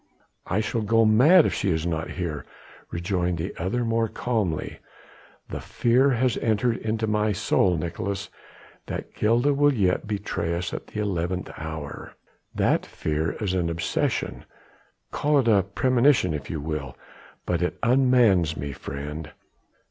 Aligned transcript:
"I 0.47 0.61
shall 0.61 0.81
go 0.81 1.05
mad 1.05 1.45
if 1.45 1.53
she 1.53 1.69
is 1.69 1.85
not 1.85 2.09
here," 2.09 2.43
rejoined 2.89 3.37
the 3.37 3.53
other 3.59 3.85
more 3.85 4.07
calmly, 4.07 4.79
"the 5.49 5.61
fear 5.61 6.09
has 6.09 6.37
entered 6.39 6.77
into 6.77 7.05
my 7.05 7.33
soul, 7.33 7.77
Nicolaes, 7.77 8.29
that 8.87 9.13
Gilda 9.13 9.53
will 9.53 9.75
yet 9.75 10.07
betray 10.07 10.55
us 10.55 10.73
at 10.73 10.87
the 10.87 11.01
eleventh 11.01 11.51
hour. 11.55 12.15
That 12.55 12.83
fear 12.83 13.33
is 13.33 13.53
an 13.53 13.69
obsession... 13.69 14.45
call 15.11 15.37
it 15.37 15.75
premonition 15.75 16.33
if 16.33 16.49
you 16.49 16.59
will, 16.59 16.97
but 17.45 17.61
it 17.61 17.77
unmans 17.83 18.57
me, 18.57 18.71
friend." 18.71 19.29